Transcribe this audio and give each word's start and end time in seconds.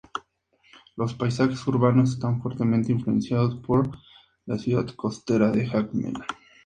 Los 0.95 1.13
paisajes 1.13 1.67
urbanos 1.67 2.13
están 2.13 2.41
fuertemente 2.41 2.91
influenciados 2.91 3.57
por 3.63 3.99
la 4.47 4.57
ciudad 4.57 4.87
costera 4.95 5.51
de 5.51 5.67
Jacmel. 5.67 6.15